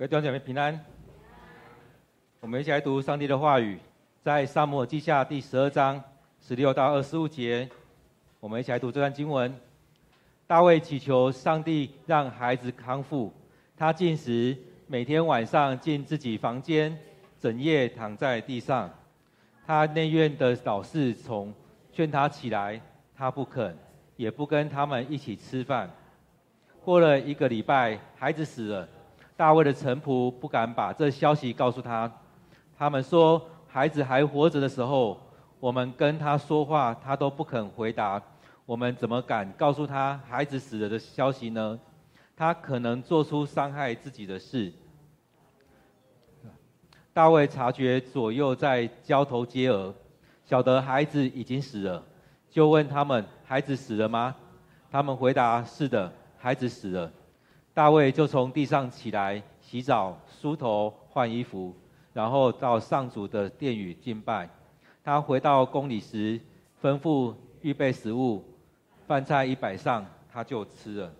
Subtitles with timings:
[0.00, 0.82] 各位弟兄姐妹平安，
[2.40, 3.78] 我们一起来读上帝的话语，
[4.22, 6.02] 在撒母耳记下第十二章
[6.40, 7.68] 十六到二十五节，
[8.40, 9.54] 我们一起来读这段经文。
[10.46, 13.30] 大卫祈求上帝让孩子康复，
[13.76, 16.98] 他进食，每天晚上进自己房间，
[17.38, 18.90] 整夜躺在地上。
[19.66, 21.52] 他内院的老侍从
[21.92, 22.80] 劝他起来，
[23.14, 23.76] 他不肯，
[24.16, 25.90] 也不跟他们一起吃饭。
[26.82, 28.88] 过了一个礼拜，孩子死了。
[29.40, 32.12] 大卫的臣仆不敢把这消息告诉他，
[32.76, 35.18] 他们说，孩子还活着的时候，
[35.58, 38.22] 我们跟他说话，他都不肯回答，
[38.66, 41.80] 我们怎么敢告诉他孩子死了的消息呢？
[42.36, 44.70] 他可能做出伤害自己的事。
[47.14, 49.90] 大卫察觉左右在交头接耳，
[50.44, 52.04] 晓得孩子已经死了，
[52.50, 54.36] 就问他们：孩子死了吗？
[54.90, 57.10] 他们回答：是的，孩子死了。
[57.80, 61.74] 大卫就从地上起来，洗澡、梳头、换衣服，
[62.12, 64.46] 然后到上主的殿宇敬拜。
[65.02, 66.38] 他回到宫里时，
[66.82, 68.44] 吩咐预备食物，
[69.06, 71.10] 饭菜一摆上，他就吃了。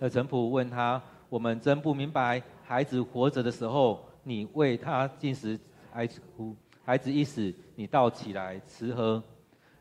[0.00, 5.60] 而臣仆问他：“我们真不明白，孩子活着的时候，你为他禁食
[5.92, 9.22] 哀哭；孩子一死，你倒起来吃喝。”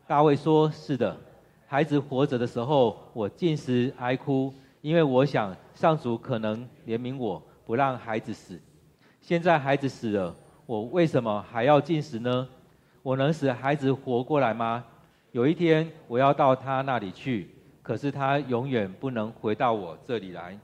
[0.05, 1.16] 大卫说：“是的，
[1.66, 4.53] 孩子活着的时候，我禁食哀哭。”
[4.86, 8.61] 因为我想上主可能怜悯我，不让孩子死。
[9.19, 10.36] 现在孩子死了，
[10.67, 12.47] 我为什么还要进食呢？
[13.02, 14.86] 我能使孩子活过来吗？
[15.31, 17.50] 有一天我要到他那里去，
[17.81, 20.56] 可是他永远不能回到我这里来。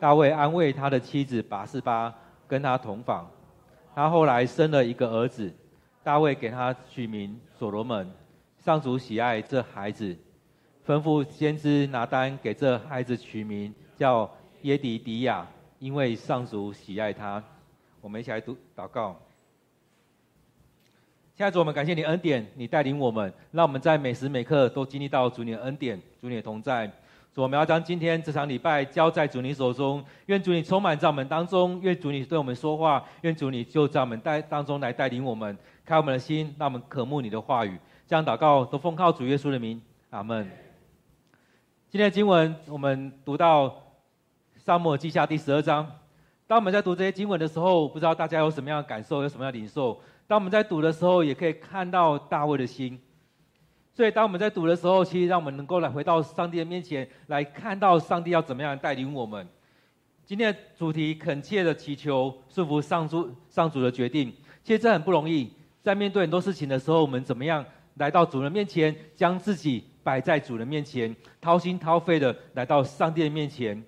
[0.00, 2.14] 大卫安慰他的妻子拔示巴，
[2.48, 3.30] 跟他同房。
[3.94, 5.52] 他后来生了一个儿子，
[6.02, 8.10] 大卫给他取名所罗门。
[8.56, 10.16] 上主喜爱这孩子。
[10.86, 14.28] 吩咐先知拿单给这孩子取名叫
[14.62, 15.46] 耶迪迪亚，
[15.78, 17.42] 因为上主喜爱他。
[18.00, 19.16] 我们一起来读祷告。
[21.34, 26.86] 现在主，我们感谢你恩典，你带领我们，让我们在每时每刻都经历到主你的恩典，主你的同在。
[27.32, 35.56] 主，我们要将今天这场礼拜交在主你手中，愿主你充满在我们当中，愿主你对我们说话，愿主你就在我们带当中来带领我们，
[35.86, 37.78] 开我们的心，让我们渴慕你的话语。
[38.06, 40.46] 这样祷告都奉靠主耶稣的名，阿门。
[41.92, 43.92] 今天的经文，我们读到
[44.56, 45.86] 撒母耳记下第十二章。
[46.46, 50.00] 当我们在读这些经文的时候，不知道大家有什么样的感受，有什么样的领受？
[50.26, 52.98] 当我们在读的时候，也可以看到大卫的心。
[53.92, 59.46] 所以，当我们在读的时候，其实让我们能够来回到上帝的面前，来看到上帝要怎么样带领我们。
[60.24, 64.32] 今天的主题：恳切的祈求，顺服上主上主的决定。
[64.64, 67.62] 其实这很不容易，在面对很多事情的时候，我们怎么样
[67.96, 69.91] 来到主人面前，将自己。
[70.02, 73.82] 摆在主人面前，掏心掏肺的来到上帝的面前。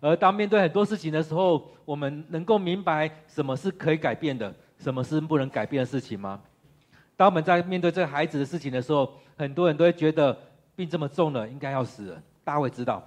[0.00, 6.40] 而当面对很多事情的时候，我们能够明白什么是可以改变的，什么是不能改变的事情吗？
[7.16, 10.38] 当我们在面对这个孩子的事情的时候，很多人都会觉得
[10.76, 12.22] 病这么重了，应该要死了。
[12.44, 13.02] 大卫知道，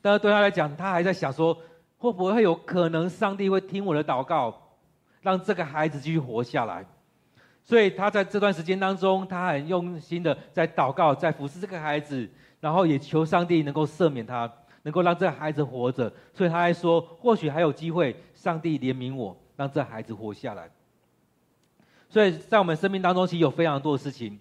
[0.00, 1.54] 但是对他来讲，他还在想说，
[1.98, 4.58] 会不会有可能上帝会听我的祷告，
[5.20, 6.86] 让这个孩子继续活下来？
[7.70, 16.12] 所以他在这段时间当中，他很用心的在祷告，在服侍这个孩子，然后也求上帝能够赦免他，能够让这个孩子活着。
[16.34, 20.68] 所以他还说，或许还有机会，上帝怜悯我，让这孩子活下来。
[22.08, 24.36] 所以在我们生命当中，其实有非常多的事情，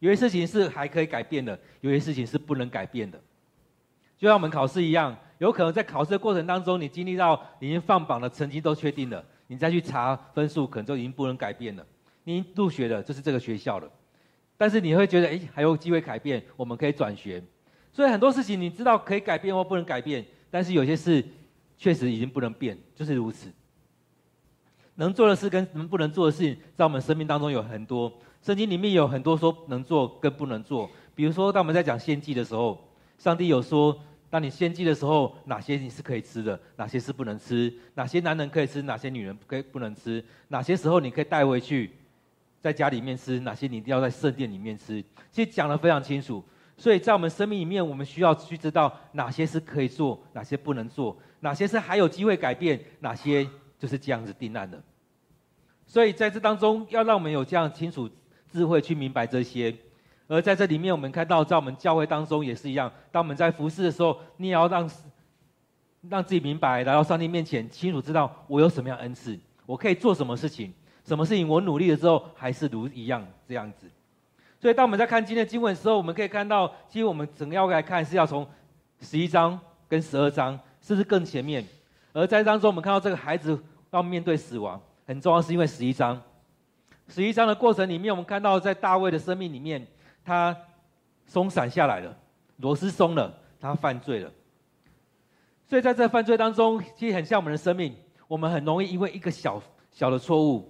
[0.00, 3.18] 有些事情是还可以改变的，有些事情是不能改变的。
[4.18, 11.86] 就像我们考试一样，有可能在考试的过程当中，你经历到已经放榜的成绩都确定了，你再去查分数，可能就已经不能改变了。
[12.26, 13.88] 你入学了，就是这个学校了，
[14.56, 17.40] 但是你会觉得，哎，还有机会改变，我们可以转学。
[17.92, 21.24] 所以很多事情你知道可以改变或不能改变，但是有些事
[21.78, 23.48] 确实已经不能变，就是如此。
[24.96, 28.12] 能做的事跟能不能做的事情，在我们生命当中有很多。
[28.42, 33.96] 圣经里面有很多说能做跟不能做，比如说当我们在讲献祭的时候，上帝有说，
[34.28, 41.92] 当你献祭的时候，哪些你是可以吃的，哪些是不能吃，哪些男人可以吃，哪些女人可以不能吃，哪些时候你可以带回去。
[42.66, 45.00] 在家里面吃哪些，你一定要在圣殿里面吃。
[45.30, 46.44] 其实讲得非常清楚，
[46.76, 53.48] 所以在我们生命里面，我们需要去知道哪些是可以做，哪些不能做，哪些是还有机会改变，哪些
[53.78, 54.82] 就是这样子定案的。
[55.86, 58.10] 所以在这当中，要让我们有这样清楚
[58.50, 59.72] 智慧去明白这些。
[60.26, 64.90] 而在这里面，我们看到在我们教会当中也是一样，当我们在服侍的时候，你也要让
[66.10, 70.74] 让自己明白，来到上帝面前，清楚知道我有什么样恩赐，我可以做什么事情。
[71.06, 73.88] 什么事情我努力了之后还是如一样这样子，
[74.60, 78.44] 所以当我们在看今天的经文的时候，我们可以看到，其实我们整个要来看是要从
[79.00, 79.58] 十一章
[79.88, 81.64] 跟十二章，甚至更前面。
[82.12, 83.56] 而在当中，我们看到这个孩子
[83.92, 86.20] 要面对死亡，很重要，是因为十一章。
[87.08, 89.86] 十一章的过程里面，我们看到在大卫的生命里面，
[90.24, 90.56] 他
[91.24, 92.16] 松散下来了，
[92.56, 94.32] 螺丝松了，他犯罪了。
[95.68, 97.94] 所以在这犯罪当中，其实很像我们的生命，
[98.26, 99.62] 我们很容易因为一个小
[99.92, 100.68] 小的错误，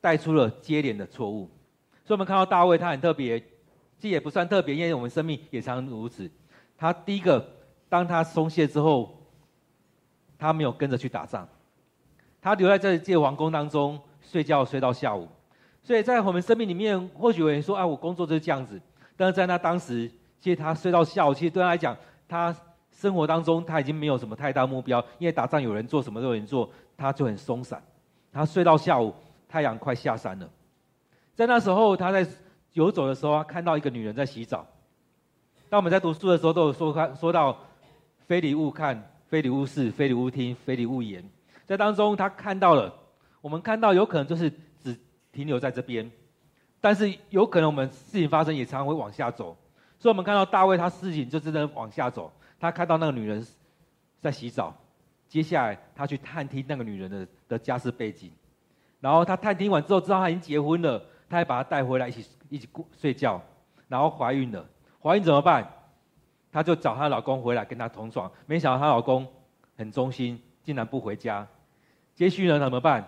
[0.00, 1.50] 带出了接连的错误。
[2.04, 3.46] 所以我们看到大卫，他很特别，其
[4.02, 6.30] 实也不算特别，因为我们生命也常如此。
[6.76, 7.46] 他第一个，
[7.88, 9.22] 当他松懈之后，
[10.38, 11.46] 他没有跟着去打仗，
[12.40, 15.28] 他留在这届王宫当中睡觉睡到下午。
[15.82, 18.80] 所以在我们生命里面，或许有人说：“啊，我工作就是这样子。”
[19.16, 20.10] 但是在那当时，
[20.40, 21.96] 其实他睡到下午，其实对他来讲，
[22.26, 22.54] 他
[22.90, 27.82] 生活当中他已经没有什么太大目标，因为打仗有人做，什么都有人做，他就很松散。
[28.32, 29.14] 他睡到下午，
[29.50, 30.48] 太阳快下山了。
[31.34, 32.26] 在那时候，他在
[32.72, 34.66] 游走的时候，他看到一个女人在洗澡。
[35.68, 37.58] 当我们在读书的时候，都有说看说到
[38.26, 39.06] “非礼勿看”。
[39.30, 41.24] 非礼勿视，非礼勿听，非礼勿言。
[41.64, 42.92] 在当中，他看到了，
[43.40, 44.50] 我们看到有可能就是
[44.82, 44.98] 只
[45.30, 46.10] 停留在这边，
[46.80, 49.56] 但是有可能我们事情发生也常常会往下走。
[50.00, 52.32] 所以，我们看到大卫他事情就真的往下走。
[52.58, 53.46] 他看到那个女人
[54.20, 54.76] 在洗澡，
[55.28, 58.32] 接下来他去探听那个女人的的家世背景，
[59.00, 63.40] 然后她探听完之后，知道她已经结婚了，她还把她带回来一起一起过睡觉，
[63.88, 64.64] 然后怀孕了，
[65.02, 65.68] 怀孕怎么办？
[66.52, 69.26] 她就找她老公回来跟她同床，没想到她老公
[69.76, 71.46] 很忠心，竟然不回家。
[72.14, 73.04] 接续呢怎么办？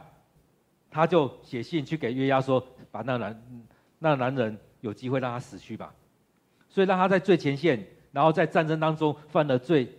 [0.91, 3.43] 她就写信去给约押说，把那男
[3.99, 5.93] 那男人有机会让他死去吧。
[6.69, 9.91] 所以让他在最前线，然后在战争当中犯了最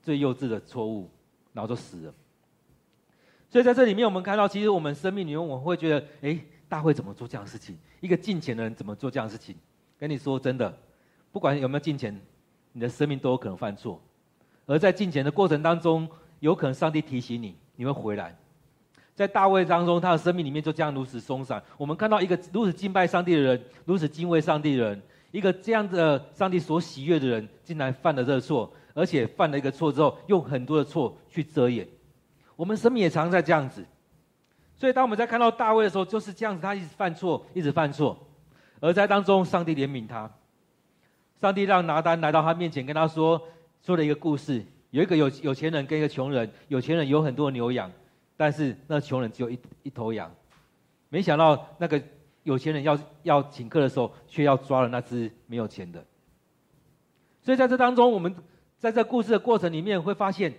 [0.00, 1.10] 最幼稚的错误，
[1.52, 2.14] 然后就死了。
[3.54, 6.36] 所以在这里面，我们看到，其实我们生命里面，我们会觉得，哎，
[6.68, 7.78] 大卫怎么做这样的事情？
[8.00, 9.54] 一个敬虔的人怎么做这样的事情？
[9.96, 10.76] 跟你说真的。
[11.30, 12.20] 不管有没有敬虔，
[12.72, 14.02] 你的生命都有可能犯错。
[14.66, 16.08] 而在敬虔的过程当中，
[16.40, 18.36] 有可能上帝提醒你，你会回来。
[19.14, 21.62] 在大卫当中，他的生命里面就这样如此松散。
[21.78, 31.86] 我们看到一个如此敬拜上帝的人，如此敬畏上帝的人，一个这样的上帝所喜悦的人，竟然犯了这个错，而且犯了一个错之后，用很多的错去遮掩。
[32.56, 33.84] 我们生命也常在这样子。
[34.76, 38.18] 所以当我们在看到大卫的时候，就是这样子，他一直犯错，一直犯错。
[38.80, 40.30] 而在当中，上帝怜悯他。
[41.40, 43.40] 上帝让拿单来到他面前，跟他说
[43.82, 44.64] 说了一个故事。
[44.90, 47.90] 有一个有有钱人跟一个穷人，有钱人有很多牛羊，
[48.36, 50.32] 但是那穷人只有一一头羊。
[51.08, 52.00] 没想到那个
[52.44, 56.04] 有钱人要要请客的时候，却要抓了那只没有钱的。
[57.42, 58.34] 所以在这当中，我们
[58.78, 60.54] 在这故事的过程里面会发现，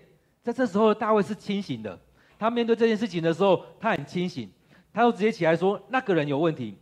[0.45, 1.99] 在这时候大卫是清醒的。
[2.37, 4.47] 他面对这件事情的时候，他很清醒，
[4.93, 6.77] 他就直接起来说：“那个人有问题，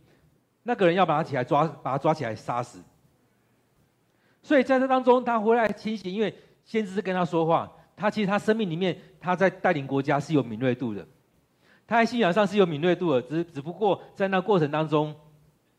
[0.64, 2.82] 那个人要把他起来抓，把他抓起来杀死。”
[4.42, 7.72] 所以在这当中，他回来清醒，因为先知是跟他说话。
[7.96, 11.06] 他其实他生命里面，他在带领国家是有敏锐度的，
[11.86, 13.22] 他在信仰上是有敏锐度的。
[13.22, 15.14] 只只不过在那过程当中，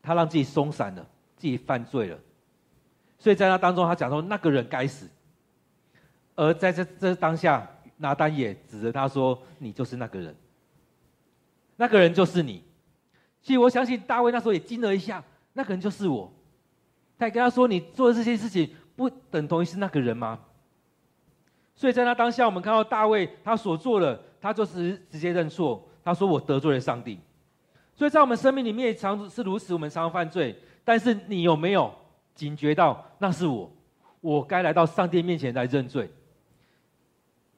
[0.02, 1.06] 他让自己松散了，
[1.36, 2.18] 自己犯罪了。
[3.18, 5.08] 所以在那当中，他讲说那个人该死。
[6.34, 7.66] 而在这这当下，
[7.98, 10.34] 拿单也指着他说：“你就是那个人，
[11.76, 12.62] 那个人就是你。”
[13.42, 15.22] 其实我相信大卫那时候也惊了一下，
[15.52, 16.32] 那个人就是我。
[17.18, 20.38] 他也跟他说：“你做的这些事情，不等同于是那个人吗？”
[21.74, 25.86] 所以在那当下，我们看到大卫他所做的，他就是直接认错。
[26.04, 27.18] 他说：“我得罪了上帝。”
[27.94, 30.54] 所以在我们生命里面，常是如此，我们常常犯罪。
[30.84, 31.92] 但是你有没有
[32.34, 33.70] 警觉到，那是我，
[34.20, 36.10] 我该来到上帝面前来认罪？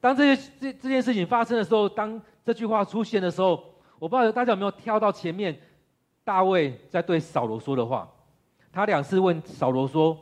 [0.01, 3.63] 当这些这这件事情发生的时候，当这句话出现的时候，
[3.99, 5.59] 我不知道大家有没有跳到前面，
[6.23, 8.09] 大卫在对扫罗说的话。
[8.71, 10.17] 他两次问扫罗说：“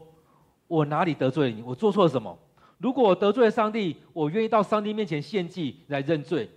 [0.67, 1.62] 我哪里得罪了你？
[1.62, 2.36] 我做错了什么？
[2.77, 6.50] 如果我得罪了上帝，我愿意到上帝面前献祭来认罪。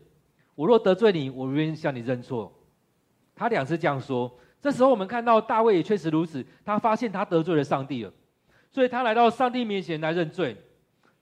[0.54, 2.52] 我若得罪你，我愿意向你认错。”
[3.34, 4.30] 他两次这样说。
[4.62, 8.12] 这时候我们看到大卫也确实如此，他发现他得罪了上帝了，
[8.70, 10.54] 所以他来到上帝面前来认罪。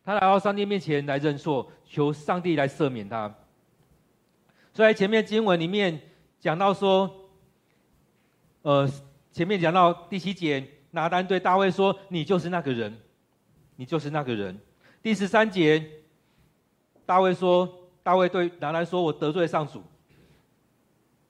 [0.08, 3.28] 他来到上帝面前来认错，求上帝来赦免他。
[4.72, 6.00] 所以在前面经文里面
[6.40, 7.28] 讲到说，
[8.62, 8.90] 呃。
[9.30, 12.98] 前面讲到第七节，拿单对大卫说：“你就是那个人，
[13.76, 14.58] 你就是那个人。”
[15.00, 15.86] 第十三节，
[17.04, 17.68] 大卫说
[18.02, 19.84] ：“大卫对拿单说，我得罪上主，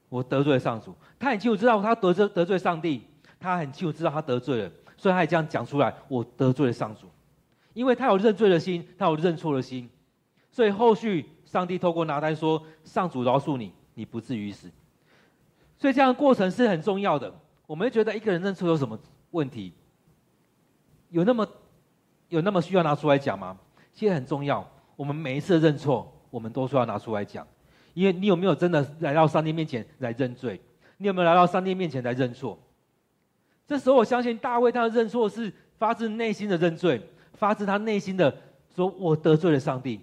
[0.08, 3.02] 我得罪上主。”他很清楚知道他得罪得罪上帝，
[3.40, 7.08] 他很清楚知道他得罪了，所以他也这样讲出来：“我得罪了上主。”
[7.78, 9.88] 因为他有认罪的心，他有认错的心，
[10.50, 14.68] 所以后续上帝透过拿单说：“上主饶恕你，你不至于死。”
[15.78, 17.32] 所以这样的过程是很重要的。
[17.68, 18.98] 我们会觉得一个人认错有什么
[19.30, 19.72] 问题？
[21.10, 21.48] 有那么
[22.30, 23.56] 有那么需要拿出来讲吗？
[23.92, 24.68] 其实很重要。
[24.96, 27.46] 我们每一次认错，我们都需要拿出来讲，
[27.94, 30.60] 因为你有没有真的来到上帝面前来认罪？
[30.96, 32.58] 你有没有来到上帝面前来认错？
[33.68, 37.00] 这时候，我相信大卫他的认错是发自内心的认罪，
[37.38, 38.36] 发自他内心的
[38.74, 40.00] 说：“我得罪了上帝。”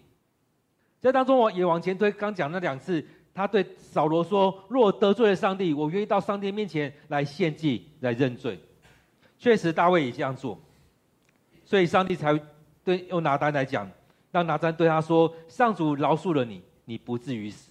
[0.99, 8.59] 在当中，我也往前推，刚讲那两次，他对扫罗说：“若得罪了上帝，我愿意到上帝面前来献祭，来认罪。”
[9.37, 10.59] 确实，大卫也这样做，
[11.63, 12.39] 所以上帝才
[12.83, 13.87] 对用拿单来讲，
[14.31, 17.69] 让拿单对他说：“上主饶恕了你，你不至于死。”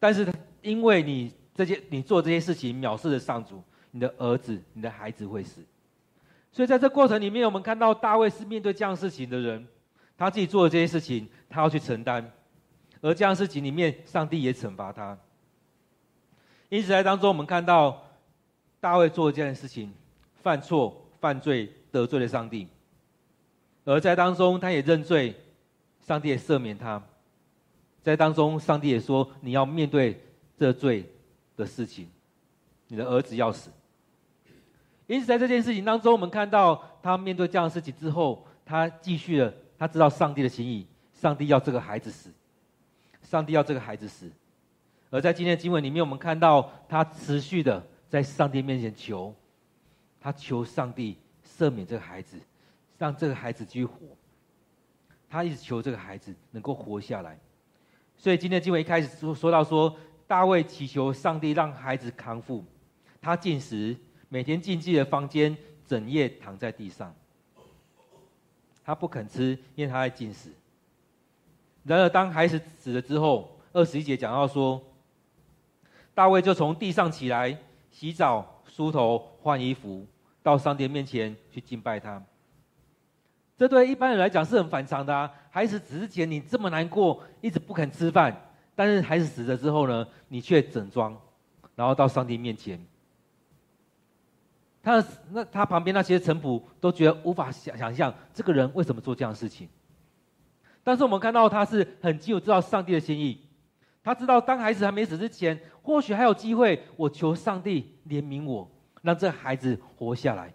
[0.00, 0.26] 但是，
[0.62, 5.60] 因为你这些你做这些事情藐视了上主，你的儿子、你的孩子会死。
[6.56, 9.68] 所以，在这过程里面，我们看到大卫是面对这样事情的人，
[10.16, 12.32] 他自己做的这些事情，他要去承担，
[13.02, 15.18] 而这样事情里面，上帝也惩罚他。
[16.70, 18.02] 因此，在当中，我们看到
[18.80, 19.92] 大卫做这件事情。
[20.42, 22.68] 犯错、犯罪、得罪了上帝，
[23.84, 25.34] 而在当中，他也认罪，
[26.00, 27.02] 上帝也赦免他。
[28.00, 30.24] 在当中，上帝也说：“你要面对
[30.56, 31.04] 这罪
[31.56, 32.08] 的事情，
[32.86, 33.68] 你的儿子要死。”
[35.06, 42.30] 因此，在这件事情当中，我们看到他面对这样的事情之后，他继续了，他知道上帝的心意，上帝要这个孩子死，
[43.22, 44.30] 上帝要这个孩子死。
[45.10, 49.34] 而在今天的经文里面，我们看到他持续的在上帝面前求。
[50.18, 52.36] 他求上帝赦免这个孩子，
[52.98, 53.94] 让这个孩子继续活。
[55.30, 57.38] 他一直求这个孩子能够活下来。
[58.16, 59.96] 所以今天经文一开始说说到说，
[60.26, 62.64] 大卫祈求上帝让孩子康复。
[63.20, 63.96] 他进食，
[64.28, 65.56] 每天进自己的房间，
[65.86, 67.14] 整夜躺在地上。
[68.84, 70.50] 他不肯吃，因为他在禁食。
[71.84, 74.82] 然而当孩子死了之后，二十一节讲到说，
[76.14, 77.56] 大卫就从地上起来，
[77.90, 80.06] 洗澡、梳头、换衣服。
[80.42, 82.22] 到上帝面前去敬拜他，
[83.56, 85.28] 这对一般人来讲是很反常的啊！
[85.50, 91.20] 孩子死之前你这么难过，一直不肯吃饭，但是孩子死了之后呢，你却整装，
[91.74, 92.80] 然后到上帝面前。
[94.86, 99.68] 他那他旁边那些臣仆都觉得无法想想象这个人为什么做这样的事情。
[100.84, 103.40] 但是我们看到他是很清楚知道上帝的心意，
[104.04, 108.70] 他知道当孩子还没死之前，或许还有机会，我求上帝怜悯我。
[109.02, 110.52] 让这孩子活下来，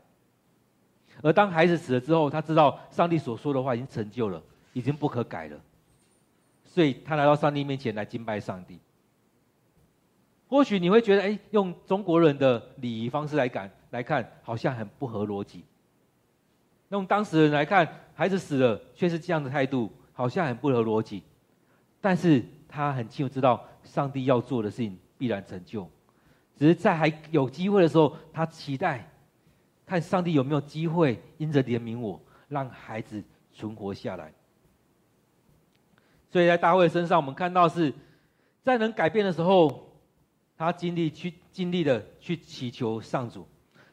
[1.21, 5.57] 而当孩子死了之后，他知道上帝所说的话已经成就了，已经不可改了，
[6.63, 8.79] 所以他来到上帝面前来敬拜上帝。
[10.51, 15.63] 或许你会觉得，哎，用中国人的礼仪方式来感来看，好像很不合逻辑。
[16.89, 21.23] 用当时人来看，孩子死了却是这样的态度，好像很不合逻辑。
[22.01, 25.89] 但是他很清楚知道，上帝要做的事情必然成就。
[26.57, 29.09] 只是在还有机会的时候，他期待
[29.85, 34.33] 看上帝有没有机会因着怜悯我，让孩子存活下来。
[36.29, 37.93] 所以在大卫身上，我们看到是
[38.63, 39.90] 在能改变的时候，
[40.61, 43.47] 他尽力去尽力的去祈求上主，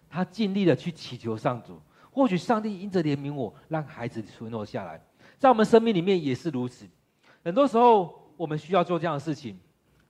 [0.07, 1.81] 他尽力的去祈求上主。
[2.11, 5.03] 或许上帝因着怜悯我，让孩子存活下来。
[5.39, 6.87] 在我们生命里面也是如此，
[7.43, 9.59] 很多时候我们需要做这样的事情。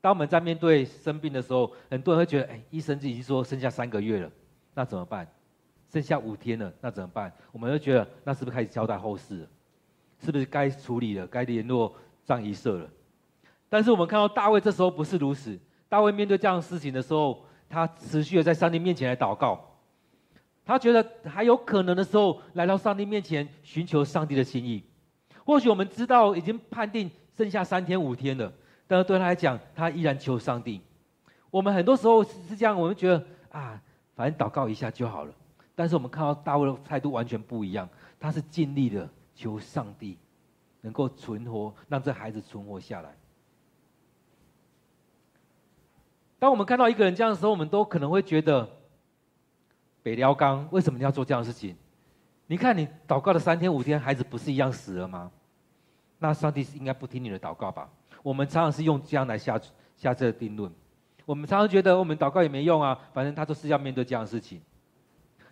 [0.00, 4.28] 当我们在面对生病的时候，很多人会觉得：哎，医生就已经说剩下三个月了，
[4.74, 5.28] 那怎么办？
[5.92, 7.32] 剩下五天了，那怎么办？
[7.52, 9.48] 我们会觉得，那是不是开始交代后事了？
[10.24, 11.24] 是不是该处理了？
[11.28, 12.90] 该联络葬仪社了？
[13.68, 15.56] 但是我们看到大卫这时候不是如此。
[15.88, 19.58] 大卫面对这样的事情的时候，他持续的在上帝面前来祷告。
[20.64, 24.84] 他觉得还有可能的时候，来到上帝面前寻求上帝的心意。
[25.44, 28.52] 或许我们知道已经判定剩下三天五天了。
[28.86, 30.80] 但是对他来讲，他依然求上帝。
[31.50, 33.80] 我们很多时候是这样，我们觉得啊，
[34.14, 35.32] 反正祷告一下就好了。
[35.74, 37.88] 但是我们看到大卫的态度完全不一样，
[38.20, 40.18] 他是尽力的求上帝
[40.80, 43.14] 能够存活，让这孩子存活下来。
[46.38, 48.68] 当我们看到一个人这样的时候，我们都可能会觉得，
[50.02, 51.76] 北辽刚为什么你要做这样的事情？
[52.46, 55.30] 你看你祷告了三天五天，孩子不是一样死了吗？
[56.18, 57.88] 那上帝是应该不听你的祷告吧？
[58.22, 59.60] 我们常常是用这样来下
[59.96, 60.72] 下这个定论。
[61.26, 64.60] 我们常常觉得我们祷告也没用啊，反正他都是要面对这样的事情。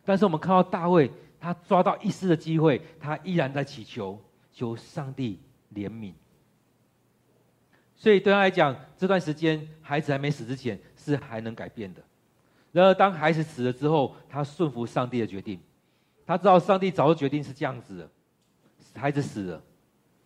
[0.04, 4.18] 但是我们看到大卫，他抓到一丝的机会，他依然在祈求，
[4.52, 5.38] 求上帝
[5.74, 6.14] 怜悯。
[7.96, 12.02] 所以对他来讲，这段时间孩子还没死之前是还能改变的。
[12.70, 15.58] 然而当孩子死了之后，他顺服上帝的决定。
[16.26, 18.10] 他知道上帝早就决定是这样子的，
[18.94, 19.62] 孩子死了，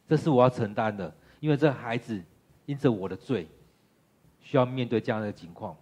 [0.08, 1.14] 这是我要承担的。
[1.38, 2.20] 因为这孩子
[2.66, 3.46] 因着我的罪，
[4.40, 5.76] 需要面对这样的情况，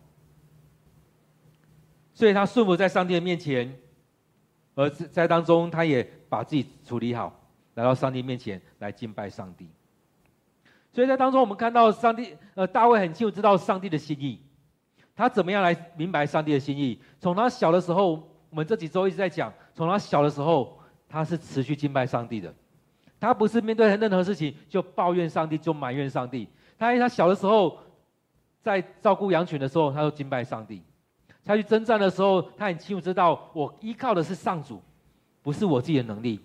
[2.13, 3.75] 所以他顺服在上帝的面前，
[4.75, 7.41] 而在当中，他也把自己处理好，
[7.75, 9.69] 来到上帝面前来敬拜上帝。
[10.93, 14.41] 所以在当中，我们看到上帝，呃，大卫很清楚知道上帝的心意，
[15.15, 17.01] 他怎么样来明白上帝的心意？
[17.21, 18.13] 从他小的时候，
[18.51, 20.79] 我们这几周一直在讲，从他小的时候，
[21.09, 22.53] 他是持续敬拜上帝的，
[23.21, 26.49] 他不是面对任何事情就抱怨上帝，就埋怨上帝。
[26.79, 27.79] 他在他小的时候，
[28.63, 30.81] 在照顾羊群的时候，他就敬拜上帝；
[31.45, 34.83] 他去征战的时候，他很清楚知道，我依靠的是上主，
[35.43, 36.41] 不是我自己的能力。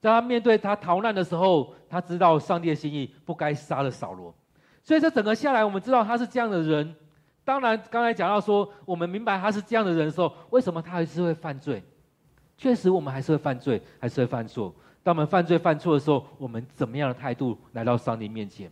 [0.00, 4.34] 在他面对他逃难的时候，他知道上帝的心意，不该杀了扫罗。
[4.82, 6.94] 所以这整个下来，我们知道他是这样的人。
[7.44, 11.82] 当然，刚才讲到说，我们明白他是这样的人的时候，为什么他还是会犯罪？
[12.56, 14.74] 确实，我们还是会犯罪，还是会犯错。
[15.02, 18.70] 当我们犯罪犯错的时候，我们怎么样的态度来到上帝面前？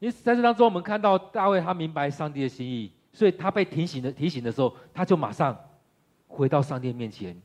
[0.00, 5.58] 因为在这当中，我们看到大卫他明白上帝的心意，所以他被提醒的提醒的时候，他就马上
[6.26, 7.40] 回到上帝面前，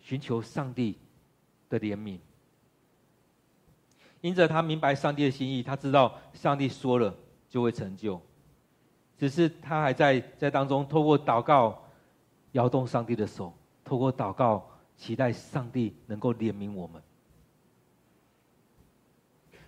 [0.00, 0.96] 寻求上帝
[1.78, 2.18] 的怜悯，
[4.20, 7.14] 因着他明白上帝的心意，他知道上帝说了
[7.48, 8.20] 就会成就，
[9.16, 11.82] 只是他还在在当中透过祷告
[12.52, 17.02] 摇动上帝的手，透过祷告期待上帝能够怜悯我们。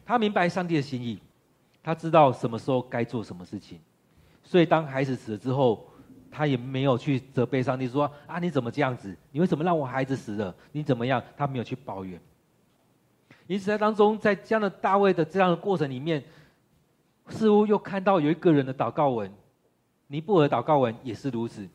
[0.05, 1.19] 他明白上帝的心意，
[1.83, 3.81] 他知道什么时候该做什么事情，
[4.43, 5.89] 所以当孩子死了之后。
[6.37, 9.17] 他也没有去责备上帝说啊，你怎么这样子？
[9.31, 10.53] 你为什么让我孩子死了？
[10.73, 11.23] 你怎么样？
[11.37, 12.21] 他没有去抱怨。
[13.47, 16.25] 因此在当中，在这样的大卫的这样的过程里面，
[17.29, 19.33] 似乎又看到有一个人的祷告文，
[20.09, 21.69] 尼布尔祷告文也是如此。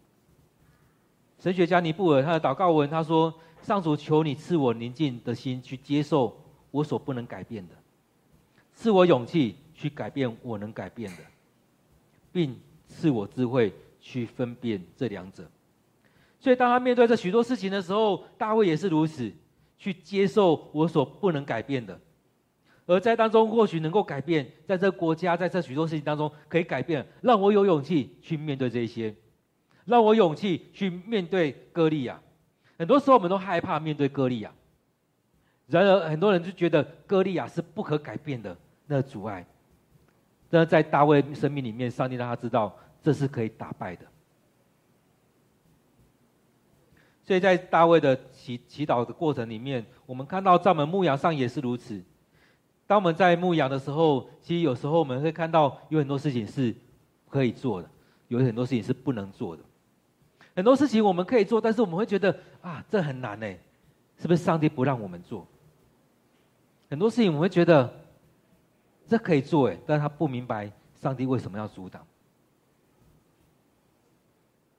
[1.39, 6.37] 神学家尼布尔他的祷告文他说：“上主求你赐我宁静的心去接受
[6.69, 7.75] 我所不能改变的，
[8.73, 11.23] 赐我勇气去改变我能改变的，
[12.33, 15.49] 并赐我智慧。”去分辨这两者，
[16.39, 19.31] 所以当他面对这许多事情的时候，大卫也是如此，
[19.77, 21.99] 去接受我所不能改变的，
[22.85, 29.13] 而在当中或许能够改变，在这国家，在这许多事情当中可以改变，让我有勇气去面对这些，
[29.85, 32.19] 让我勇气去面对歌利亚。
[32.77, 34.51] 很多时候我们都害怕面对歌利亚，
[35.67, 38.57] 然而很多人就觉得歌利亚是不可改变的
[38.87, 39.45] 那阻碍，
[40.49, 42.73] 但在大卫生命里面，上帝让他知道。
[43.01, 44.05] 这是可以打败的，
[47.23, 52.01] 所以在大卫的祈祈祷的过程里面，我们看到在我们牧羊上也是如此。
[52.85, 56.75] 当我们在牧羊的时候，其实有时候我们会看到有很多事情是
[57.29, 57.89] 可以做的，
[58.27, 59.63] 有很多事情是不能做的。
[60.55, 63.47] 很多事情我们可以做，但是我们会觉得啊，这很难呢，
[64.17, 65.47] 是不是上帝不让我们做？
[66.89, 67.93] 很多事情我们会觉得
[69.07, 72.05] 这可以做，哎，但他不明白上帝为什么要阻挡。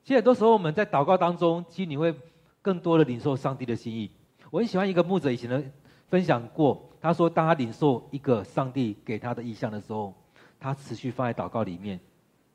[0.03, 2.13] 其实很多时候我们在祷告当中，其实你会
[2.61, 4.09] 更多的领受上帝的心意。
[4.49, 5.63] 我很喜欢一个牧者以前的
[6.07, 10.13] 分享过，他说，当他领受一个上帝给他的意象的时候，
[10.59, 11.99] 他持续放在祷告里面，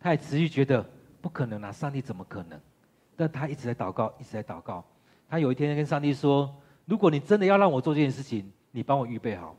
[0.01, 0.85] 他也持续觉得
[1.21, 2.61] 不可能啊，上帝怎么可能？
[3.17, 4.85] 但他一直在祷告，一直在祷告。
[5.29, 6.55] 他有一天跟上帝说
[6.85, 9.57] ：“如果你真的要让我做这件事情，你帮我预备好。”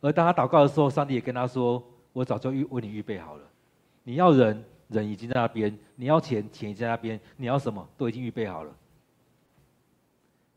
[0.00, 1.82] 而当他祷告的时候，上帝也跟他说
[2.14, 3.44] ：“我早就预为你预备好了，
[4.04, 8.72] 你要人。”人已经在那边，你要钱，钱已经在那边，你要什么都已经预备好了。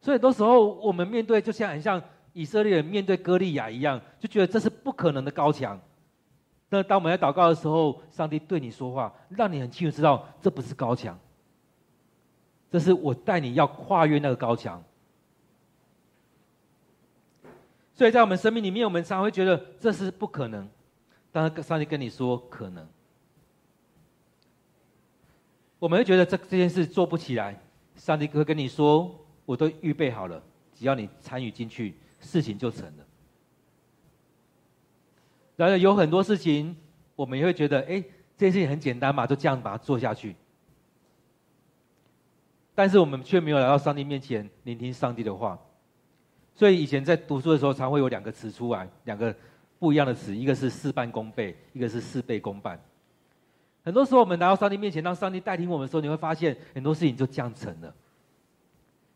[0.01, 2.01] 所以很多时候，我们面对就像很像
[2.33, 5.79] 以色列人面对歌利亚一样，就觉得这是不可能的高墙。
[6.69, 11.17] 那当我们在祷告的时候，上帝对你说话，让你很清楚知道这不是高墙，
[12.69, 14.83] 这是我带你要跨越那个高墙。
[17.93, 20.67] 所以在我们生命里面，我们常会觉得这是不可能，
[21.31, 22.85] 当上帝跟你说可能。
[25.85, 27.55] 我们会觉得这这件事做不起来，
[27.95, 30.41] 上帝会跟你说：“我都预备好了，
[30.73, 33.05] 只要你参与进去，事情就成了。”
[35.55, 36.75] 然而有很多事情，
[37.15, 38.01] 我们也会觉得：“哎，
[38.35, 40.35] 这件事情很简单嘛，就这样把它做下去。”
[42.73, 45.55] 但是我们却没有来到上帝面前聆听上帝的话。
[46.55, 49.35] 所以以前在读书的时候，常会有两个词出来，两个
[49.77, 52.83] 不一样的词，一个是事半功倍，一个是事倍功半。
[53.85, 57.95] 很多时候，我们来到上帝面前，让上帝带领我们的时候，你会发现很多事情就降成了。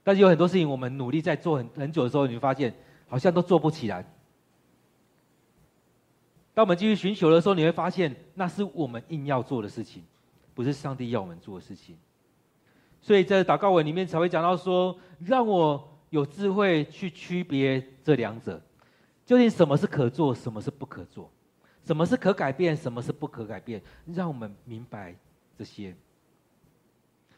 [0.03, 2.73] 但是有很多事情，我们努力在做很很久的时候，你会发现
[3.07, 4.05] 好像都做不起来。
[6.53, 10.03] 当我们继续寻求的时候，你会发现那是我们硬要做的事情，
[10.53, 11.97] 不是上帝要我们做的事情。
[13.01, 18.61] 所以在祷告文里面才会讲到说，让我有智慧去区别这两者，
[19.25, 21.31] 究竟什么是可做，什么是不可做。
[21.89, 23.81] 什么是可改变，什么是不可改变？
[24.13, 25.15] 让我们明白
[25.57, 25.95] 这些。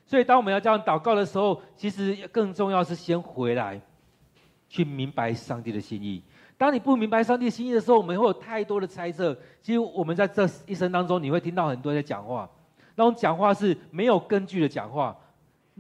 [0.06, 3.80] 所以，当我们要这样祷告的时候，其实更重要是先回来，
[4.68, 6.22] 去明白上帝的心意。
[6.58, 9.34] 当你不明白上帝心意的时候，我们会有太多的猜测。
[9.62, 12.50] 其实我们在这一生当中，你会听到很多人在讲话，
[12.96, 15.18] 那种讲话是没有根据的讲话。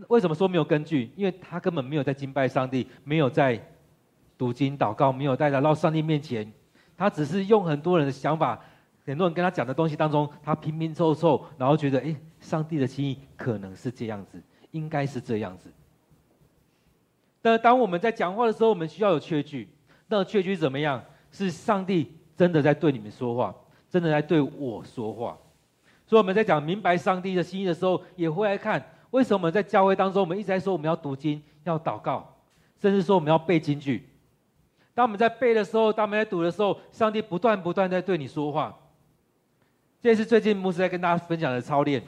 [0.07, 1.11] 为什么说没有根据？
[1.17, 3.61] 因为他根本没有在敬拜上帝，没有在
[4.37, 6.49] 读经祷告，没有带来到上帝面前。
[7.01, 8.61] 他只是用很多人的想法，
[9.07, 15.71] 很多人跟他讲的东西当中，他拼拼凑凑，然后觉得，哎，上帝的心意可能是这样子，应该是这样子。
[17.41, 19.67] 但当我们在讲话的时候，我们需要有确据。
[20.09, 21.03] 那确据怎么样？
[21.31, 23.55] 是上帝真的在对你们说话，
[23.89, 25.35] 真的在对我说话。
[26.05, 28.85] 所以我们在讲明白上帝的心意的时候，也会来看。
[29.09, 32.31] 为什么我们在教会当中，我们一直在说我们要读经、要祷告，
[32.79, 34.07] 甚至说我们要背金句？
[35.01, 38.71] 当我们在背的时候，当我们在读的时候，上帝不断不断在对你说话。
[39.99, 42.03] 这也是最近牧师在跟大家分享的操练。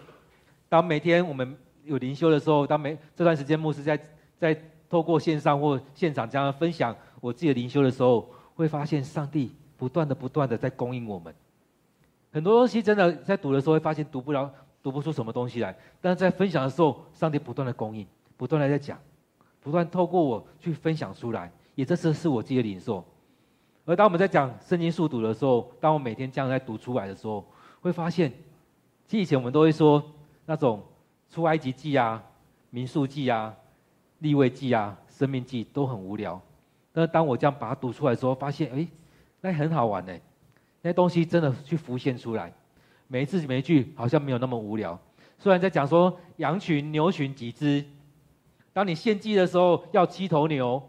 [0.70, 4.00] 当每天我们有灵修的时候，当每这段时间牧师在
[4.38, 4.56] 在
[4.88, 11.34] 透过线上或现场这样分享我自己的灵修的时候，会发现上帝不断的不断的在供应我们。
[12.32, 14.54] 很多东西真的在读的时候会发现读不了。
[14.84, 18.06] 读不出什么东西来，但是在分享的时候，上帝不断的供应，
[18.38, 19.00] 不断的在讲，
[19.62, 23.04] 不断透过我去分享出来，也这是是我自己的领受。
[23.86, 27.46] 而当我们在讲圣经速读的时候，当我每天这样在读出来的时候，
[27.82, 28.32] 会发现，
[29.08, 30.02] 其实以前我们都会说
[30.46, 30.82] 那种
[31.30, 32.24] 出埃及记啊、
[32.70, 33.54] 民数记啊、
[34.20, 36.42] 利未记啊、生命记都很无聊，
[36.94, 38.88] 但是当我这样把它读出来的时候，发现哎，
[39.42, 40.14] 那很好玩呢，
[40.82, 42.54] 那些东西真的去浮现出来。
[43.08, 44.98] 每一次每一句好像没有那么无聊，
[45.38, 47.84] 虽然在讲说羊群牛群几只，
[48.72, 50.82] 当你献祭的时候要七头牛，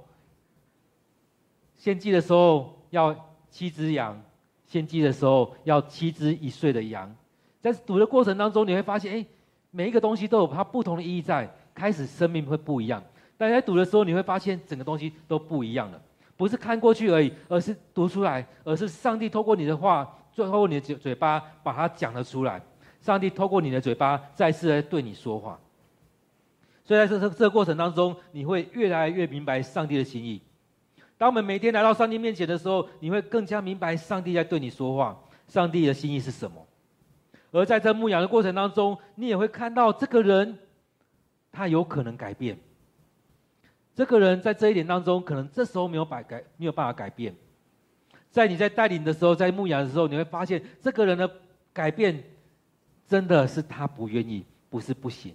[1.85, 3.15] 献祭的时候要
[3.51, 4.19] 七只羊，
[4.65, 7.15] 献祭的时候要七只一岁的羊，
[7.61, 9.27] 在读的过程当中你会发现，哎，
[9.71, 13.05] 每一个东西都有它不同的意义在，开始生命会不一样。
[13.37, 16.01] 但在读的时候你会发现整个东西都不一样了，
[16.39, 20.11] 不是看过去而已，而是读出来，而是上帝透过你的话。
[20.33, 22.63] 最后，你的嘴嘴巴把它讲了出来。
[23.03, 25.61] 上帝透过你的嘴巴再次来对你说话。
[26.83, 30.41] 所以在这这这个过程当中，你会越来越明白上帝的心意。
[31.17, 36.67] 当我们每天来到上帝面前的时候，你会更加明白上帝在对你说话，上帝的心意是什么。
[37.53, 40.59] 而在这牧养的过程当中，你也会看到这个人，
[41.53, 42.59] 他有可能改变。
[43.95, 47.33] 这个人在这一点当中，可能这时候没有改改，没有办法改变。
[48.33, 51.31] 在你在带领的时候，在牧养的时候，你会发现这个人的
[51.73, 52.25] 改变，
[53.07, 55.33] 真的是他不愿意，不是不行。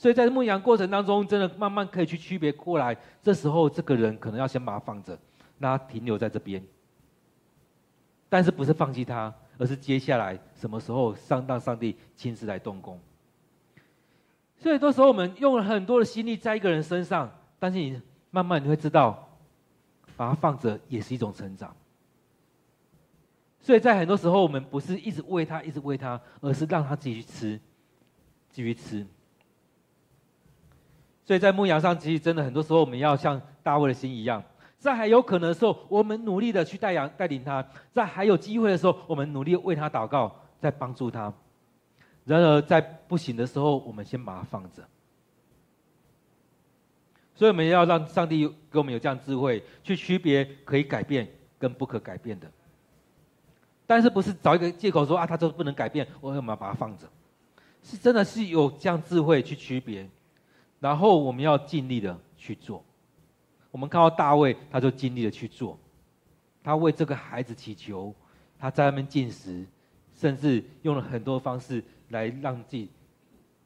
[0.00, 2.96] 所以在牧养过程当中，真的慢慢可以去区别过来。
[3.22, 5.12] 这时候，这个人可能要先把他放着，
[5.58, 6.64] 让他停留在这边。
[8.26, 12.98] 但是不是放弃他，而是接下来什么时候上当上帝亲自来动工。
[14.56, 19.28] 所以，多时候我们用了很多的心力在一个人身上，但是你慢慢你会知道，
[20.16, 21.76] 把他放着也是一种成长。
[23.60, 27.60] 所以在很多时候，我们不是一直喂他，一直喂他，而是让他自己去吃，
[28.48, 29.06] 继续吃。
[31.30, 34.42] 所以在牧羊上，其实真的很多时候，我们要像大卫的心一样，
[34.80, 37.62] 在还有可能的时候，我们努力的去带羊带领他；
[37.92, 41.32] 在还有机会的时候，我们努力为他祷告，在帮助他。
[42.24, 44.82] 然而在不行的时候，我们先把它放着。
[47.36, 51.28] 所以我们要让上帝给我们有这样智慧，去区别可以改变
[51.60, 52.50] 跟不可改变的。
[53.86, 57.06] 但是不是找一个借口说啊，他就不能改变，我干嘛把它放着，
[57.84, 60.10] 是真的是有这样智慧去区别，
[60.80, 62.84] 然后我们要尽力的去做。
[63.70, 65.78] 我们看到大卫，他就尽力的去做，
[66.64, 68.12] 他为这个孩子祈求，
[68.58, 69.64] 他在那边进食，
[70.12, 72.90] 甚至用了很多方式来让自己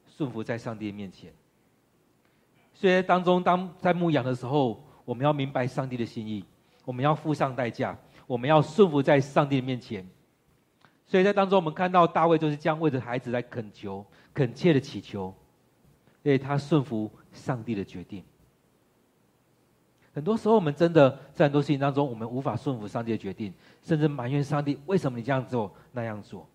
[0.06, 1.32] 顺服在上帝面前。
[2.74, 6.44] 所以当中，当在牧养的时候，我们要明白上帝的心意，
[6.84, 7.96] 我们要付上代价。
[8.26, 10.02] 我们要顺服在上帝的面前，
[11.04, 15.34] 所以在当中，我们看到大卫就是这样为着孩子来恳求、恳切的祈求，
[16.24, 18.24] 因为他顺服上帝的决定。
[20.12, 26.48] 很多时候，我们真的在很多事情当中，我们无法顺服上帝的决定，甚至埋怨上帝为什么你这样做、那样做。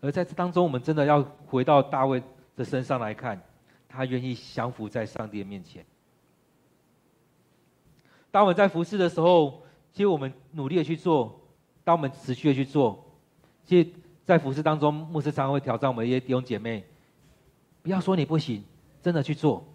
[0.00, 2.22] 而在这当中，我们真的要回到大卫
[2.56, 3.40] 的身上来看，
[3.88, 5.84] 他愿意降服在上帝的面前。
[8.30, 11.40] 当我们在服侍的时候，其实我们努力的去做；
[11.82, 13.04] 当我们持续的去做，
[13.64, 13.90] 其实，
[14.24, 16.84] 在服侍当中，牧师常常会挑战我们一些弟兄姐妹，
[17.88, 18.62] 要说你不行，
[19.02, 19.66] 真的去做，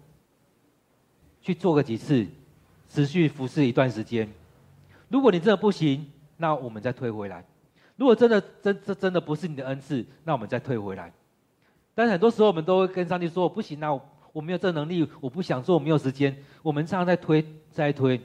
[1.40, 2.26] 去做个几次，
[2.88, 4.28] 持续服侍一段时间。
[5.08, 7.42] 如果你真的不行，那我们再退回来；
[7.96, 11.12] 如果真的真这真的不是你的恩赐，那我们再退回来。
[11.94, 13.98] 但是很多时候，我们都会跟上帝说：“不行，那
[14.32, 16.36] 我没有这能力，我不想做，我没有时间。
[16.60, 18.18] 我们常常在推，在推。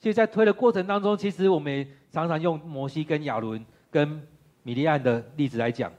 [0.00, 4.26] 其实，在推的过程当中，其实我们也常常用摩西跟亚伦跟
[4.62, 5.92] 米利暗的例子来讲。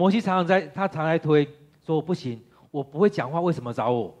[0.00, 1.46] 摩西常常在，他常来推，
[1.84, 4.16] 说我不行，我不会讲话，为什么找我？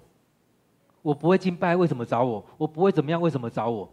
[1.00, 2.44] 我不会敬拜，为什么找我？
[2.58, 3.90] 我不会怎么样，为什么找我？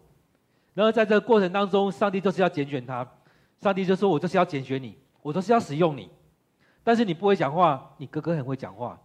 [0.74, 3.10] 然后在这个过程当中，上帝就是要拣选他，
[3.62, 6.10] 上帝就说：“我就是要拣选你，我就是要使用你。”
[6.84, 9.00] 但是你不会讲话，你哥哥很会讲话；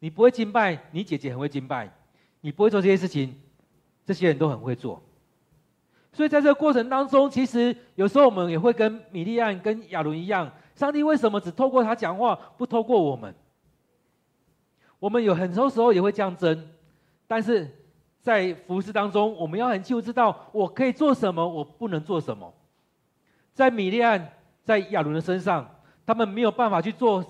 [0.00, 1.86] 你不会敬拜，你姐姐很会敬拜；
[2.40, 3.32] 你不会做这些事情，
[4.04, 5.00] 这些人都很会做。
[6.12, 13.34] 所以在这个过程当中，其实有时候我们也会跟米利暗、跟亚伦一样，上帝为什么只透过他讲话，不透过我们？
[14.98, 16.68] 我们有很多时候也会这样争。
[17.26, 17.70] 但是
[18.20, 22.52] 在服事当中，我们要很清楚知道我可以做什么，我不能做什么。
[23.52, 24.32] 在米利暗、
[24.62, 25.68] 在亚伦的身上，
[26.04, 27.24] 他们没有办法去做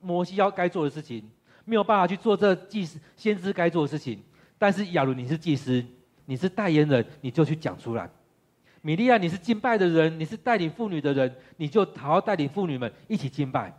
[0.00, 1.28] 摩西要该做的事情，
[1.64, 4.22] 没有办法去做这祭司、先知该做的事情。
[4.58, 5.84] 但是亚伦，你是祭司，
[6.26, 8.10] 你是代言人，你就去讲出来。
[8.82, 13.72] 米利亚，你是敬拜的人，你是带领妇女的人，你就好好带领妇女们一起敬拜。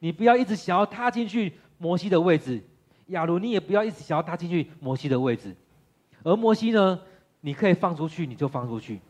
[0.00, 2.60] 你不要一直想要踏进去摩西的位置。
[3.06, 5.54] 亚伦，你也不要一直想要踏进去摩西的位置，
[6.22, 7.00] 而摩西呢，
[7.40, 9.00] 你可以放出去，你就放出去。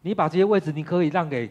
[0.00, 1.50] 你把这些位置，你可以让给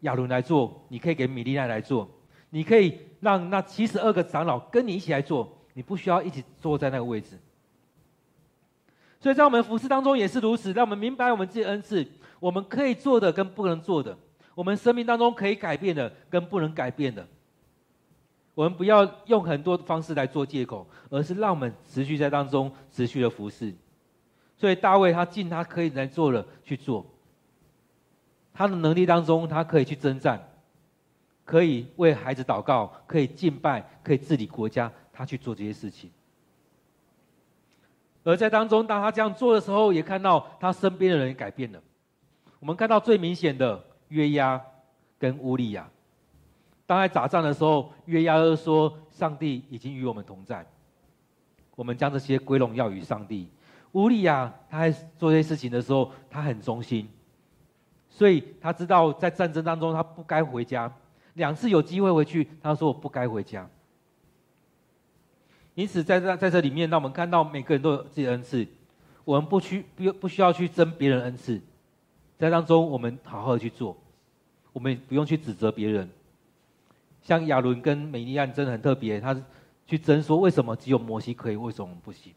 [0.00, 2.08] 亚伦来做，你可以给米利亚来做，
[2.50, 7.38] 你可以让那七十二个长老跟你一起来做，你不需要一起坐在那个位置。
[9.18, 12.06] 所以在我们服事当中也是如此，让我们明白我们自己的恩赐，
[12.40, 14.16] 我们可以做的跟不能做的，
[14.54, 17.24] 我们生命当中可以改变的跟不能改变的。
[18.54, 23.72] 我们不要用很多方式来做借口，而是让我们持续在当中持续的服侍。
[24.56, 27.06] 所以大卫他尽他可以来做的去做，
[28.52, 30.42] 他的能力当中，他可以去征战，
[31.44, 36.10] 可以为孩子祷告，可以敬拜，可以治理国家，他去做这些事情。
[38.22, 41.80] 而在当中，当他这样做的时候，也看到他身边的人改变了。
[42.60, 44.62] 我们看到最明显的约押
[45.18, 45.88] 跟乌利亚。
[46.86, 50.64] 当在打仗的时候，约押就说：“上帝已经与我们同在，
[51.74, 53.48] 我们将这些归荣耀与上帝。”
[53.92, 57.08] 乌利亚他在做这些事情的时候，他很忠心，
[58.08, 60.92] 所以他知道在战争当中他不该回家。
[61.34, 63.68] 两次有机会回去，他说：“我不该回家。”
[65.74, 68.66] 因此，在这在这里面，让我们看到每个人都有自己的恩赐，
[69.24, 71.60] 我们不需不不需要去争别人恩赐，
[72.40, 73.94] 在当中我们好好的去做，
[74.72, 76.08] 我们不用去指责别人。
[77.20, 79.36] 像亚伦跟美利暗真的很特别，他
[79.86, 82.32] 去争说，为什么只有摩西可以，为什么我们不行？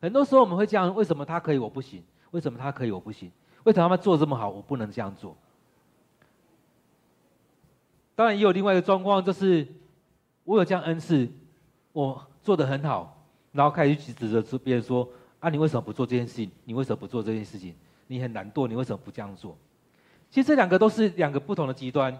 [0.00, 2.00] 很多时候我们会这样，为什么他可以我不行？
[2.30, 3.28] 为什么他可以我不行？
[3.64, 5.36] 为什么他们做这么好，我不能这样做？
[8.14, 9.66] 当然也有另外一个状况，就是
[10.44, 11.28] 我有这样恩赐，
[11.92, 15.08] 我做得很好，然后开始去指责别人说：
[15.40, 16.48] 啊，你为什么不做这件事情？
[16.64, 17.74] 你为什么不做这件事情？
[18.06, 19.56] 你很懒惰，你为什么不这样做？
[20.30, 22.18] 其实这两个都是两个不同的极端。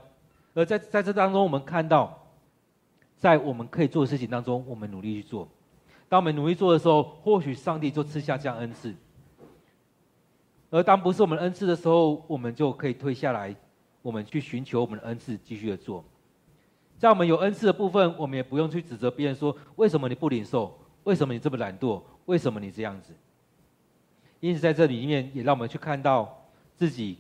[0.55, 2.27] 而在在这当中，我们看到，
[3.19, 5.49] 在我们可以做的事情当中，我们努力去做。
[6.09, 8.91] 当我们努力做的时候，或许上帝就赐下这样恩赐；
[10.69, 13.57] 而当不是我们恩赐的时候，我们就可以退下来，
[14.03, 16.05] 我们去寻求我们的恩赐，继续的做。
[16.99, 20.79] 在我们有恩赐的部分，我们也不用去指责别人说：“为什么你不领受？
[21.05, 22.03] 为什么你这么懒惰？
[22.27, 23.15] 为什么你这样子？”
[24.43, 27.17] 因此，在这里面也让我们去看到自己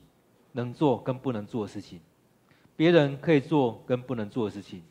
[0.51, 2.01] 能做跟不能做的事情。
[2.75, 4.83] 别人可以做跟不能做的事情，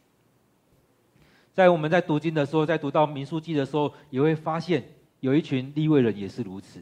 [1.54, 4.82] 在我们在读经的时候，在读到民数记的时候，也会发现
[5.20, 6.82] 有一群利未人也是如此，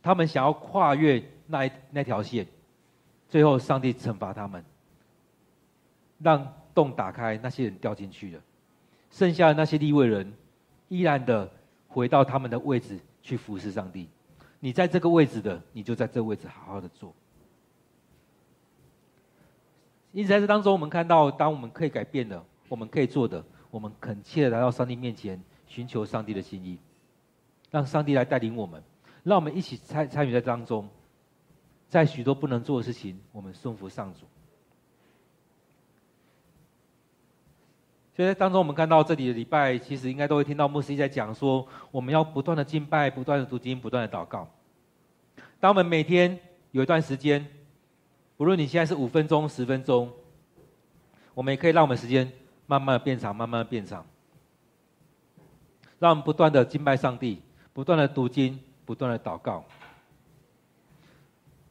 [0.00, 2.46] 他们想要跨越那那条线，
[3.28, 4.64] 最后上帝惩罚他们，
[6.20, 8.40] 让洞打开，那些人掉进去了，
[9.10, 10.32] 剩下的那些利未人
[10.88, 11.50] 依然的
[11.88, 14.08] 回到他们的位置去服侍上帝。
[14.64, 17.14] 你在这个位置的，你就在这个位置好好的做。
[20.10, 26.78] 因此，在这当中，我们看到，当我们可以改变的，我们可以做的，我们恳切的来到上帝面前，寻求上帝的心意，
[27.70, 28.82] 让上帝来带领我们，
[29.22, 30.88] 让我们一起参参与在当中，
[31.90, 34.20] 在许多不能做的事情，我们顺服上主。
[38.14, 44.48] 所以在当中，我们看到这里的礼拜，其实应该都会听到牧师在讲说，我们要不断的敬拜，不断的读经，不断的祷告。
[45.60, 46.38] 当我们每天
[46.70, 47.46] 有一段时间。
[48.36, 50.10] 无论你现在是五分钟、十分钟，
[51.34, 52.30] 我们也可以让我们时间
[52.66, 54.04] 慢慢的变长，慢慢的变长，
[56.00, 57.40] 让我们不断的敬拜上帝，
[57.72, 59.64] 不断的读经，不断的祷告，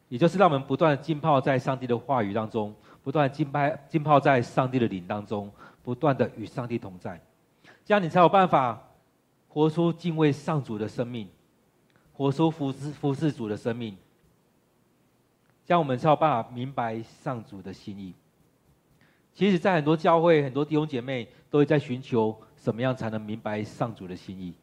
[0.08, 5.52] 也就是让我们不断的浸泡在上帝的话语当中，不断的浸泡浸泡在上帝的灵当中，
[5.84, 7.20] 不断的与上帝同在。
[7.84, 8.82] 这样你才有办法
[9.46, 11.28] 活出敬畏上主的生命，
[12.12, 13.96] 活出服侍服侍主的生命。
[15.64, 18.12] 这样我们才有办法明白上主的心意。
[19.32, 24.54] 其实，在很多教会，很多弟兄姐妹都会在寻求怎么样才能明白上主的心意。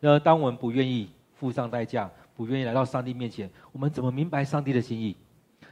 [0.00, 5.16] 那当我们不愿意付上代价，不愿意来到上帝面前，我们怎么明白上帝的心意？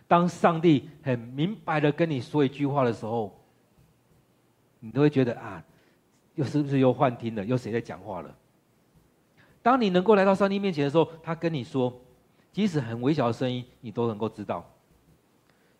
[0.06, 3.34] 当上帝很明白的跟你说一句话的时候，
[4.84, 5.64] 你都会觉得啊，
[6.34, 7.44] 又是不是又幻听了？
[7.44, 8.36] 又谁在讲话了？
[9.62, 11.92] 当你能够来到上帝面前的时候，他跟你说。
[12.52, 14.64] 即使很微小的声音，你都能够知道。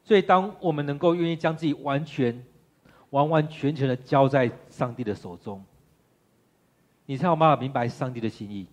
[0.03, 2.45] 所以，当我们能够愿意将自己完全、
[3.11, 5.65] 完完全全的交在上帝的手中，
[7.07, 8.67] 你才有办法明白上帝的心意，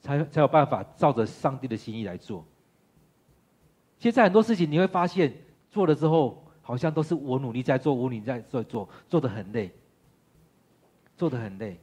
[0.00, 2.44] 才才有办法照着上帝的心意来做。
[3.98, 5.34] 其实，在很多事情，你会发现
[5.72, 9.70] 做了之后，好像都是我努力在做，我努力在做，做做的很累，
[11.16, 11.80] 做的很累。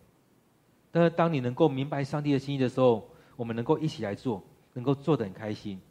[0.91, 4.43] 但是，当你能够明白上帝的心意的时候，我们能够一起来做。
[4.73, 5.82] 能够做的很开心，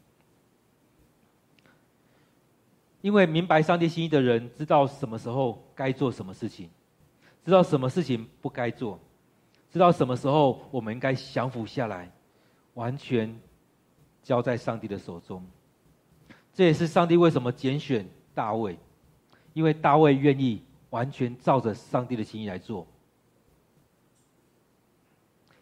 [3.01, 6.69] 因为明白上帝心意的人，知道什么时候该做什么事情，
[7.43, 8.97] 知道什么事情不该做，
[9.69, 12.09] 知道什么时候我们应该降服下来，
[12.75, 13.37] 完全
[14.23, 15.45] 交在上帝的手中。
[16.53, 18.79] 这也是上帝为什么拣选大卫，
[19.57, 22.85] 因为大卫愿意完全照着上帝的心意来做。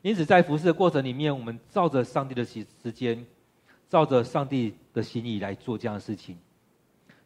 [0.02, 3.26] 因此，在服侍的过程里面，我们照着上帝的时时间，
[3.88, 6.38] 照着上帝的心意来做这样的事情。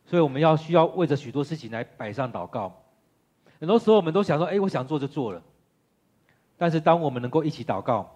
[0.06, 2.84] 所以，我们要需要为着许多事情来摆上祷告。
[3.60, 5.42] 很多时候，我们都想说：“哎，我想做就做了。”
[6.56, 8.08] 但是，当我们能够一起祷告，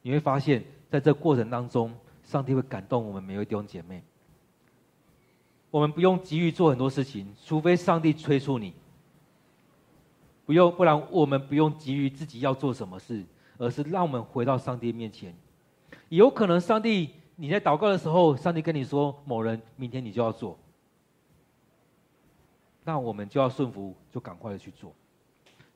[0.00, 4.02] 你会发现在这过程当中，上帝会感动我们每一位弟兄姐妹。
[5.74, 8.72] 我们不用急于做很多事情，除非上帝催促你。
[10.46, 13.24] 不用，不然我们不用急于自己要做什么事。
[13.58, 15.34] 而是让我们回到上帝面前，
[16.08, 20.58] 有可能上帝你在祷告的时候，上帝跟你说某人明天你就要做，
[22.84, 24.92] 那我们就要顺服，就赶快的去做。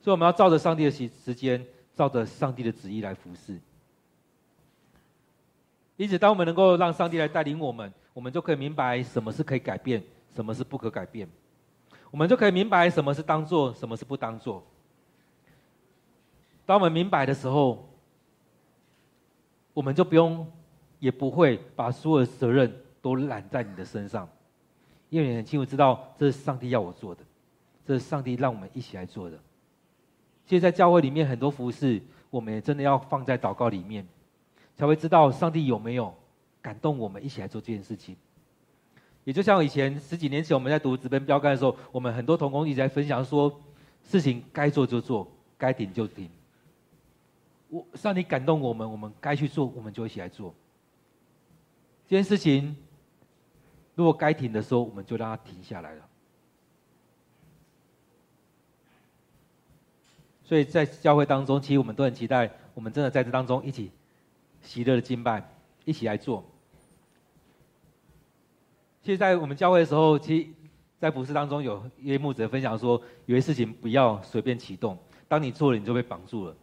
[0.00, 3.60] 所以我们要照着上帝的时时间，照着上帝的旨意来服侍。
[5.96, 10.02] 因此，当我们能够让上帝来带领我们，我们就可以明白什么是可以改变，
[10.34, 11.28] 什么是不可改变。
[12.10, 14.60] 我们就可以明白什么是当做，什么是不当做。
[16.66, 17.88] 当我们明白的时候，
[19.72, 20.44] 我们就不用，
[20.98, 24.28] 也不会把所有的责任都揽在你的身上，
[25.10, 27.22] 因为你很清楚知道这是上帝要我做的，
[27.86, 29.38] 这是上帝让我们一起来做的。
[30.44, 34.04] 其实，在教会里面很多服饰，我们也真的要放在祷告里面，
[34.74, 36.12] 才会知道上帝有没有
[36.68, 38.14] 感动我们一起来做这件事情。
[39.24, 43.58] 也就像以前十几年前我们在读职分标杆的时候，我们很多同工一直在分享说，
[44.02, 45.26] 事情该做就做，
[45.56, 46.28] 该停就停。
[47.70, 50.54] 我上帝感动我们，我们该去做，我们就一起来做。
[52.06, 52.76] 这件事情，
[53.94, 56.04] 如果该停的时候，我们就让它停下来了。
[60.44, 63.90] 所以在教会当中，其实我们都很期待，我们真的在这当中一起
[64.62, 65.46] 喜乐的敬拜，
[65.86, 66.44] 一起来做。
[69.08, 70.46] 其实，在我们教会的时候，其实，
[71.00, 76.54] 在服事当中有一位牧者分享说，有些事情不要随便启动，当你做了，你就被绑住了。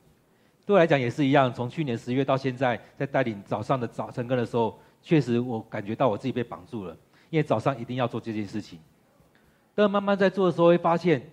[0.64, 6.96] 对我来讲也是一样，从去年十月到现在，在带领早上的早晨课的时候，确实我感觉到我自己被绑住了，
[7.32, 8.78] 因为早上一定要做这件事情。
[9.74, 11.28] 但慢慢在做的时候，会发现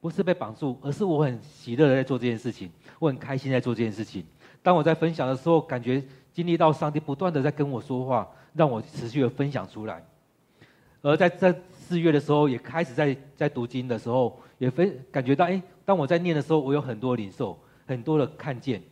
[0.00, 4.24] 不是被绑住，而是我很喜乐的在做这件事情，我很开心在做这件事情。
[4.62, 6.00] 当我在分享的时候，感觉
[6.32, 10.00] 经历到上帝不断的在跟我说话，让我持续的分享出来。
[11.04, 17.58] 而在这四月的时候，也开始在在读经的时候，也分感觉到，哎，当我在念的时候，我有很多领受。
[17.86, 18.82] 很多的看见，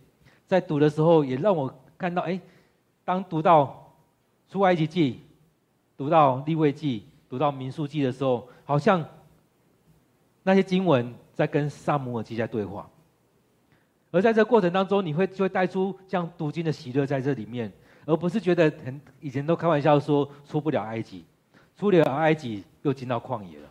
[0.47, 2.39] 在读的时候也让我看到，哎，
[3.07, 3.97] 当读到
[4.51, 5.23] 出埃及记，
[5.97, 9.03] 读到立位记，读到民数记的时候，好像
[10.43, 12.87] 那些经文在跟撒母耳记在对话。
[14.11, 17.73] 而在这过程当中，你会就会带出这样读经的喜乐在这里面，
[18.05, 21.25] 而不是觉得很以前都开玩笑说出不了埃及，
[21.83, 23.69] 出了埃及又进到旷野了。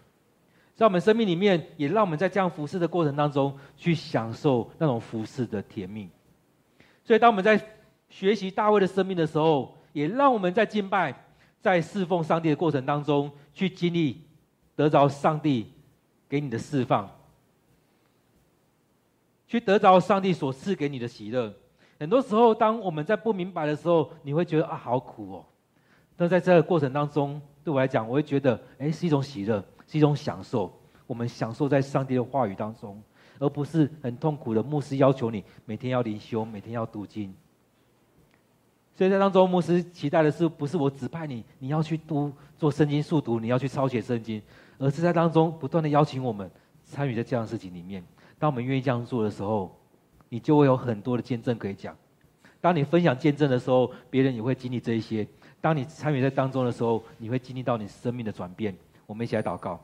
[0.75, 6.09] 在我们生命里面，也让我们在这样服侍的过程当中，去享受那种服侍的甜蜜。
[7.05, 7.61] 所以，当我们在
[8.09, 11.25] 学习大卫的生命的时候，也让我们在敬拜、
[11.61, 14.21] 在侍奉上帝的过程当中，去经历
[14.75, 15.71] 得着上帝
[16.27, 17.09] 给你的释放，
[19.47, 21.53] 去得着上帝所赐给你的喜乐。
[21.99, 25.45] 很多时候，当我们在不明白的时候，你会觉得啊，好苦哦。
[26.17, 29.63] 但在这个过程当中，对我来讲，我会觉得，哎，是一种喜乐。
[29.87, 30.71] 是一种享受，
[31.05, 32.97] 我们享受在上帝的话语当中，
[33.39, 37.35] 而不是很痛苦的牧师要求你每天要灵修，每天要读经。
[38.95, 44.41] 所以在当中，牧师期待的是，不是我指派你，你要去读做圣经速读，你要去抄写圣经，
[44.77, 46.49] 而是在当中不断的邀请我们
[46.85, 48.01] 参与在这样的事情里面。
[48.39, 49.77] 当我们愿意这样做的时候，
[50.29, 51.93] 你就会有很多的见证可以讲。
[52.61, 55.27] 当你分享见证的时候，别人也会经历这一些。
[55.61, 58.75] 当你参与在当中的时候，你会经历到你生命的转变。
[59.05, 59.79] 我们一起来祷告。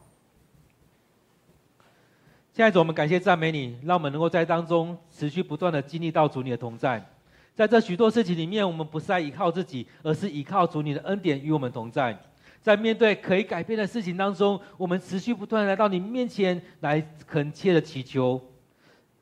[2.51, 7.05] 现在主，我们感谢赞美你，让我们能够在当中持续不断的经历到主你的同在。
[7.53, 12.17] 在这许多事情里面，我们不是在依靠自己，而是依靠主你的恩典与我们同在。
[12.59, 18.39] 在面对可以改变的事情当中，我们持续不断来到你面前来恳切的祈求；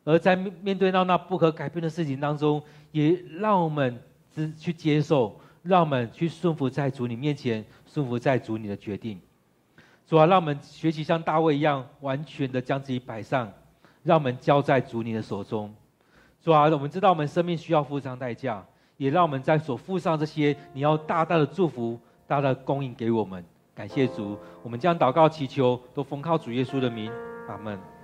[0.06, 4.02] 而在面对到那不可改变的事情当中，也让我们
[4.34, 5.38] 只去接受。
[5.66, 9.20] 让我们去顺服在主你面前，顺服在主你的决定。
[10.06, 13.52] 主啊，让我们学习像大卫一样，完全的将自己摆上，
[14.04, 15.74] 让我们交在主你的手中。
[16.40, 18.64] 主啊，我们知道我们生命需要付上代价，
[18.98, 23.44] 也让我们在所付上这些，你要大大的祝福，大大的供应给我们。
[23.74, 27.12] 感谢主，我们将祷告祈求，都奉靠主耶稣的名，
[27.50, 27.95] 阿门。